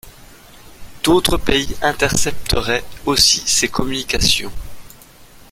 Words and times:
D'autres 1.03 1.37
pays 1.37 1.77
intercepteraient 1.83 2.83
aussi 3.05 3.37
ces 3.45 3.67
communications. 3.69 4.51